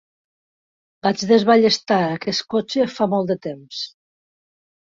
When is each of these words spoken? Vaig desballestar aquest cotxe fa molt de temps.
Vaig 1.07 1.25
desballestar 1.31 2.01
aquest 2.15 2.45
cotxe 2.55 2.89
fa 2.97 3.09
molt 3.15 3.33
de 3.33 3.39
temps. 3.49 3.87